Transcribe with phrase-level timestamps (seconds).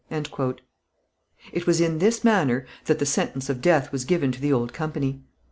[0.09, 4.73] It was in this manner that the sentence of death was given to the old
[4.73, 5.21] company.